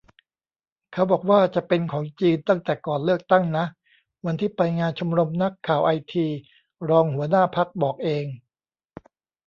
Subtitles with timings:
[0.91, 3.65] เขาบอกว่าจะเป็นของจีนตั้งแต่ก่อนเลือกตั้งนะ
[4.25, 6.25] วันที่ไปงานชมรมนักข่าวไอที
[6.89, 8.25] รองหัวหน้าพรรคบอกเอง